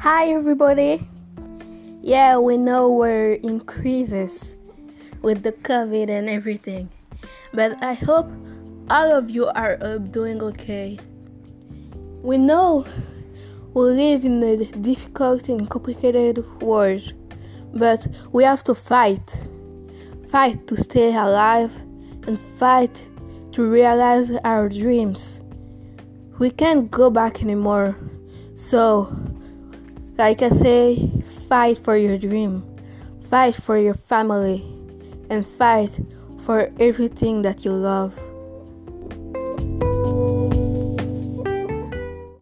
[0.00, 1.04] Hi, everybody.
[2.02, 4.56] Yeah, we know we're increases
[5.22, 6.88] with the COVID and everything,
[7.52, 8.30] but I hope
[8.90, 11.00] all of you are doing okay.
[12.22, 12.86] We know
[13.74, 17.12] we live in a difficult and complicated world,
[17.74, 19.46] but we have to fight.
[20.30, 21.74] Fight to stay alive
[22.28, 23.04] and fight
[23.50, 25.42] to realize our dreams.
[26.38, 27.96] We can't go back anymore.
[28.54, 29.12] So,
[30.18, 31.10] like I say,
[31.48, 32.64] fight for your dream,
[33.30, 34.66] fight for your family,
[35.30, 36.00] and fight
[36.40, 38.18] for everything that you love.